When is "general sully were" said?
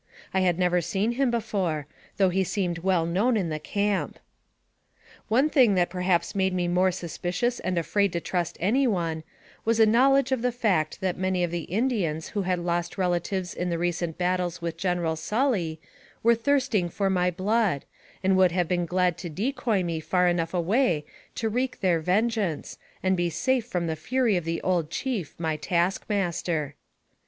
14.75-16.33